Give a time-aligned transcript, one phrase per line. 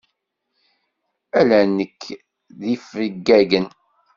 [1.39, 2.01] Ala nekk
[2.59, 3.67] d yifeggagen.